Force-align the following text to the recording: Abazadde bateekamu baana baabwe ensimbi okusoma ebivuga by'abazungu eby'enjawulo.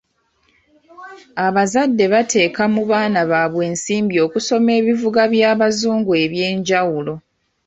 Abazadde 1.45 2.05
bateekamu 2.13 2.81
baana 2.91 3.21
baabwe 3.31 3.61
ensimbi 3.71 4.15
okusoma 4.25 4.69
ebivuga 4.79 5.21
by'abazungu 5.33 6.11
eby'enjawulo. 6.23 7.13